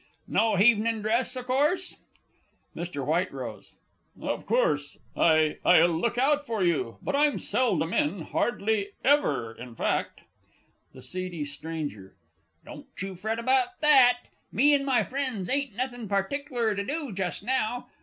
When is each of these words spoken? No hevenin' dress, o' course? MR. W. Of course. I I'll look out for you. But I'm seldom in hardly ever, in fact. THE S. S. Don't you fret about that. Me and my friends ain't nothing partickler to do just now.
No 0.27 0.55
hevenin' 0.55 1.03
dress, 1.03 1.37
o' 1.37 1.43
course? 1.43 1.95
MR. 2.75 3.29
W. 3.29 3.65
Of 4.27 4.45
course. 4.47 4.97
I 5.15 5.57
I'll 5.63 5.89
look 5.89 6.17
out 6.17 6.43
for 6.43 6.63
you. 6.63 6.97
But 7.03 7.15
I'm 7.15 7.37
seldom 7.37 7.93
in 7.93 8.21
hardly 8.21 8.93
ever, 9.03 9.51
in 9.53 9.75
fact. 9.75 10.21
THE 10.93 10.99
S. 11.01 11.15
S. 11.63 12.09
Don't 12.65 12.87
you 12.99 13.13
fret 13.13 13.37
about 13.37 13.79
that. 13.81 14.21
Me 14.51 14.73
and 14.73 14.87
my 14.87 15.03
friends 15.03 15.47
ain't 15.47 15.75
nothing 15.75 16.07
partickler 16.07 16.73
to 16.75 16.83
do 16.83 17.11
just 17.11 17.43
now. 17.43 17.85